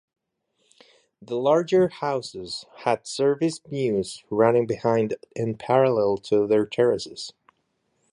[1.21, 7.33] The larger houses had service mews running behind and parallel to their terraces.